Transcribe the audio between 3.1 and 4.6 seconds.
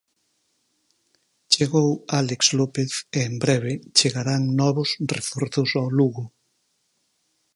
e en breve chegarán